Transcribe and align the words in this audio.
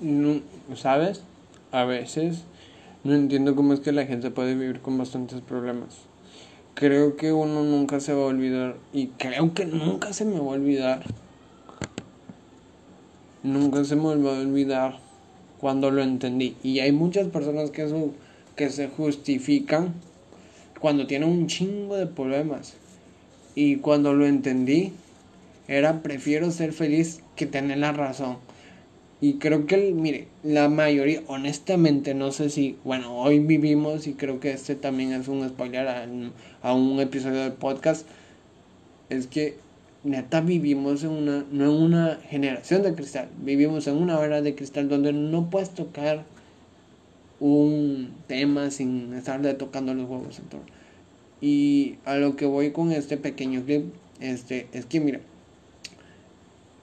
no, 0.00 0.40
¿sabes? 0.76 1.22
A 1.72 1.84
veces 1.84 2.44
no 3.04 3.14
entiendo 3.14 3.54
cómo 3.54 3.72
es 3.72 3.80
que 3.80 3.92
la 3.92 4.06
gente 4.06 4.30
puede 4.30 4.54
vivir 4.54 4.80
con 4.80 4.98
bastantes 4.98 5.40
problemas. 5.40 5.98
Creo 6.74 7.16
que 7.16 7.32
uno 7.32 7.62
nunca 7.62 8.00
se 8.00 8.12
va 8.12 8.22
a 8.22 8.26
olvidar 8.26 8.76
y 8.92 9.08
creo 9.08 9.54
que 9.54 9.66
nunca 9.66 10.12
se 10.12 10.24
me 10.24 10.38
va 10.38 10.46
a 10.46 10.54
olvidar. 10.56 11.02
Nunca 13.42 13.84
se 13.84 13.96
me 13.96 14.02
va 14.16 14.36
a 14.36 14.40
olvidar 14.40 14.98
cuando 15.60 15.90
lo 15.90 16.02
entendí. 16.02 16.56
Y 16.62 16.80
hay 16.80 16.92
muchas 16.92 17.28
personas 17.28 17.70
que, 17.70 17.84
eso, 17.84 18.12
que 18.56 18.70
se 18.70 18.88
justifican 18.88 19.94
cuando 20.80 21.06
tienen 21.06 21.28
un 21.28 21.46
chingo 21.46 21.96
de 21.96 22.06
problemas. 22.06 22.74
Y 23.54 23.76
cuando 23.76 24.14
lo 24.14 24.26
entendí, 24.26 24.92
era 25.68 26.02
prefiero 26.02 26.50
ser 26.50 26.72
feliz 26.72 27.20
que 27.36 27.46
tener 27.46 27.78
la 27.78 27.92
razón. 27.92 28.38
Y 29.20 29.34
creo 29.34 29.66
que, 29.66 29.92
mire, 29.92 30.28
la 30.42 30.68
mayoría, 30.68 31.22
honestamente, 31.26 32.14
no 32.14 32.32
sé 32.32 32.48
si, 32.48 32.78
bueno, 32.84 33.18
hoy 33.18 33.38
vivimos 33.38 34.06
y 34.06 34.14
creo 34.14 34.40
que 34.40 34.52
este 34.52 34.74
también 34.76 35.12
es 35.12 35.28
un 35.28 35.46
spoiler 35.46 35.86
a, 35.88 36.06
a 36.62 36.74
un 36.74 37.00
episodio 37.00 37.40
del 37.40 37.52
podcast, 37.52 38.06
es 39.10 39.26
que 39.26 39.56
neta 40.04 40.40
vivimos 40.40 41.04
en 41.04 41.10
una, 41.10 41.44
no 41.50 41.64
en 41.64 41.82
una 41.82 42.18
generación 42.28 42.82
de 42.82 42.94
cristal, 42.94 43.28
vivimos 43.42 43.86
en 43.86 43.96
una 43.96 44.22
era 44.24 44.40
de 44.40 44.54
cristal 44.54 44.88
donde 44.88 45.12
no 45.12 45.50
puedes 45.50 45.70
tocar 45.70 46.24
un 47.40 48.12
tema 48.26 48.70
sin 48.70 49.12
estarle 49.14 49.54
tocando 49.54 49.94
los 49.94 50.08
huevos. 50.08 50.38
Entonces. 50.38 50.70
Y 51.40 51.96
a 52.04 52.16
lo 52.16 52.36
que 52.36 52.46
voy 52.46 52.70
con 52.70 52.92
este 52.92 53.16
pequeño 53.16 53.64
clip, 53.64 53.86
este, 54.20 54.68
es 54.72 54.84
que 54.84 55.00
mira, 55.00 55.20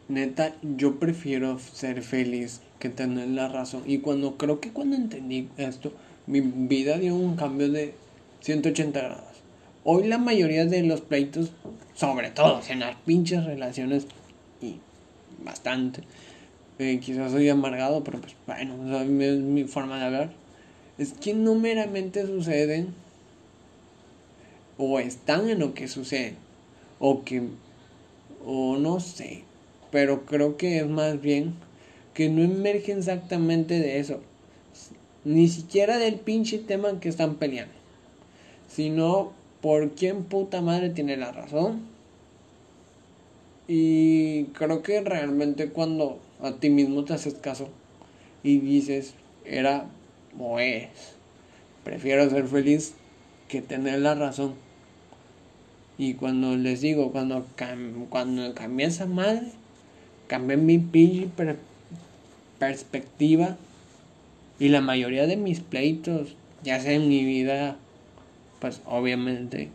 neta, 0.08 0.56
yo 0.62 1.00
prefiero 1.00 1.60
ser 1.60 2.02
feliz 2.02 2.62
que 2.80 2.90
tener 2.90 3.28
la 3.30 3.48
razón. 3.48 3.84
Y 3.86 4.00
cuando 4.00 4.38
creo 4.38 4.60
que 4.60 4.72
cuando 4.72 4.96
entendí 4.96 5.50
esto, 5.58 5.92
mi 6.26 6.42
vida 6.42 6.98
dio 6.98 7.16
un 7.16 7.36
cambio 7.36 7.70
de 7.70 7.94
180 8.42 9.00
grados. 9.00 9.24
Hoy 9.84 10.08
la 10.08 10.18
mayoría 10.18 10.66
de 10.66 10.84
los 10.84 11.02
pleitos, 11.02 11.52
sobre 11.96 12.30
todo 12.32 12.62
en 12.70 12.82
las 12.82 12.96
pinches 13.06 13.46
relaciones, 13.46 14.08
y 14.62 14.76
bastante, 15.44 16.02
eh, 16.80 17.00
quizás 17.00 17.32
soy 17.32 17.48
amargado, 17.50 18.04
pero 18.04 18.20
pues 18.20 18.36
bueno, 18.46 19.00
es 19.02 19.40
mi 19.40 19.64
forma 19.64 19.98
de 19.98 20.06
hablar, 20.06 20.32
es 20.98 21.14
que 21.14 21.34
no 21.34 21.56
meramente 21.56 22.26
suceden 22.26 22.94
o 24.78 25.00
están 25.00 25.50
en 25.50 25.60
lo 25.60 25.74
que 25.74 25.88
sucede, 25.88 26.36
o 27.00 27.24
que, 27.24 27.44
o 28.46 28.78
no 28.78 29.00
sé, 29.00 29.44
pero 29.92 30.26
creo 30.26 30.58
que 30.58 30.80
es 30.80 30.88
más 30.88 31.22
bien 31.22 31.56
que 32.14 32.30
no 32.30 32.44
emerge 32.44 32.94
exactamente 32.94 33.80
de 33.80 34.00
eso, 34.00 34.20
ni 35.24 35.48
siquiera 35.48 35.98
del 35.98 36.16
pinche 36.16 36.58
tema 36.58 37.00
que 37.00 37.10
están 37.10 37.36
peleando, 37.36 37.74
sino 38.68 39.34
por 39.62 39.92
quién 39.92 40.24
puta 40.24 40.62
madre 40.62 40.90
tiene 40.90 41.18
la 41.18 41.32
razón. 41.32 41.82
Y 43.68 44.46
creo 44.54 44.82
que 44.82 45.02
realmente 45.02 45.70
cuando 45.70 46.20
a 46.42 46.54
ti 46.54 46.70
mismo 46.70 47.04
te 47.04 47.14
haces 47.14 47.34
caso 47.34 47.68
y 48.42 48.60
dices, 48.60 49.14
era 49.46 49.86
o 50.40 50.60
es, 50.60 50.88
prefiero 51.84 52.30
ser 52.30 52.48
feliz 52.48 52.94
que 53.48 53.62
tener 53.62 54.00
la 54.00 54.16
razón. 54.16 54.56
Y 55.98 56.14
cuando 56.14 56.56
les 56.56 56.82
digo, 56.82 57.12
cuando, 57.12 57.46
cuando 58.10 58.54
cambié 58.54 58.88
esa 58.88 59.06
madre, 59.06 59.52
cambié 60.28 60.58
mi 60.58 60.78
perspectiva 62.60 63.58
y 64.60 64.70
la 64.70 64.82
mayoría 64.82 65.28
de 65.28 65.38
mis 65.38 65.60
pleitos, 65.60 66.36
ya 66.64 66.80
sea 66.80 66.94
en 66.94 67.08
mi 67.08 67.24
vida, 67.24 67.78
pues 68.60 68.82
obviamente, 68.86 69.70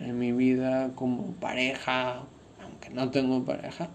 en 0.00 0.18
mi 0.18 0.32
vida 0.32 0.90
como 0.94 1.32
pareja, 1.32 2.22
aunque 2.62 2.90
no 2.90 3.10
tengo 3.10 3.44
pareja, 3.44 3.88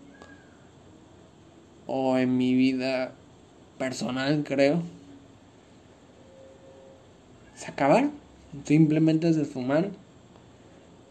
o 1.87 2.17
en 2.17 2.37
mi 2.37 2.53
vida 2.53 3.13
personal, 3.77 4.43
creo, 4.45 4.81
se 7.55 7.71
acabaron, 7.71 8.11
simplemente 8.65 9.33
se 9.33 9.41
esfumaron. 9.41 9.91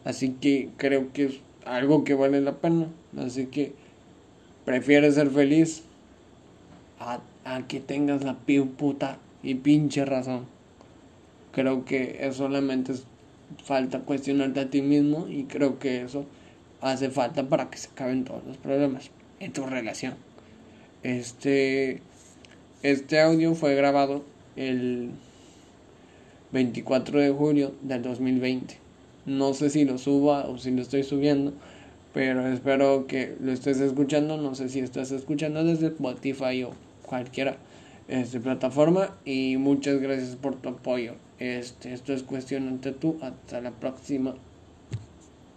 Así 0.05 0.31
que 0.41 0.71
creo 0.77 1.13
que 1.13 1.25
es 1.25 1.41
algo 1.65 2.05
que 2.05 2.15
vale 2.15 2.41
la 2.41 2.53
pena. 2.53 2.87
Así 3.19 3.47
que 3.47 3.75
Prefieres 4.67 5.15
ser 5.15 5.31
feliz 5.31 5.85
a, 6.99 7.21
que 7.69 7.79
tengas 7.79 8.25
la 8.25 8.35
puta 8.35 9.17
y 9.45 9.55
pinche 9.55 10.05
razón. 10.05 10.47
Creo 11.53 11.85
que 11.85 12.19
eso 12.21 12.39
solamente 12.39 12.95
falta 13.65 14.01
cuestionarte 14.01 14.59
a 14.59 14.69
ti 14.69 14.83
mismo 14.83 15.29
y 15.29 15.45
creo 15.45 15.79
que 15.79 16.03
eso 16.03 16.27
hace 16.81 17.11
falta 17.11 17.49
para 17.49 17.71
que 17.71 17.79
se 17.79 17.91
acaben 17.91 18.25
todos 18.25 18.45
los 18.45 18.57
problemas 18.57 19.11
en 19.39 19.53
tu 19.53 19.65
relación. 19.67 20.15
Este, 21.05 22.03
este 22.83 23.21
audio 23.21 23.55
fue 23.55 23.77
grabado 23.77 24.25
el 24.57 25.11
24 26.51 27.21
de 27.21 27.31
julio 27.31 27.73
del 27.83 28.03
2020. 28.03 28.79
No 29.27 29.55
sé 29.55 29.71
si 29.71 29.85
lo 29.85 29.97
suba 29.99 30.49
o 30.49 30.59
si 30.59 30.73
lo 30.73 30.83
estoy 30.83 31.05
subiendo 31.05 31.53
pero 32.17 32.47
espero 32.47 33.07
que 33.07 33.37
lo 33.43 33.53
estés 33.53 33.79
escuchando. 33.79 34.39
No 34.39 34.55
sé 34.55 34.71
si 34.71 34.81
estás 34.81 35.11
escuchando 35.11 35.63
desde 35.63 35.89
Spotify 35.89 36.63
o 36.63 36.71
cualquiera 37.03 37.59
este, 38.09 38.41
plataforma. 38.41 39.15
Y 39.27 39.59
muchas 39.59 40.01
gracias 40.01 40.35
por 40.35 40.57
tu 40.57 40.71
apoyo. 40.71 41.17
Este, 41.39 41.93
esto 41.93 42.15
es 42.15 42.23
cuestión 42.23 42.69
ante 42.69 42.93
tú. 42.93 43.19
Hasta 43.21 43.61
la 43.61 43.71
próxima. 43.71 44.35